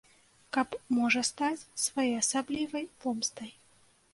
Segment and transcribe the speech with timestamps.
[0.55, 0.69] Каб
[0.99, 3.57] можа стаць своеасаблівай помстай.